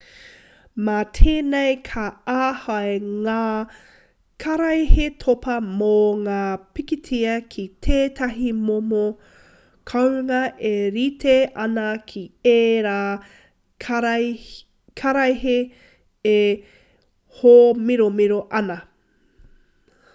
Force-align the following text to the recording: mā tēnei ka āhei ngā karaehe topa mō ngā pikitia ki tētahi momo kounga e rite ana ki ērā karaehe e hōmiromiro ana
mā 0.85 0.93
tēnei 1.15 1.73
ka 1.87 2.03
āhei 2.35 2.93
ngā 3.25 3.41
karaehe 4.43 5.03
topa 5.23 5.57
mō 5.65 5.89
ngā 6.21 6.37
pikitia 6.77 7.35
ki 7.55 7.65
tētahi 7.89 8.49
momo 8.71 9.03
kounga 9.93 10.41
e 10.71 10.73
rite 10.97 11.35
ana 11.67 11.85
ki 12.13 12.25
ērā 12.55 12.97
karaehe 15.03 15.55
e 16.35 16.41
hōmiromiro 17.43 18.41
ana 18.63 18.79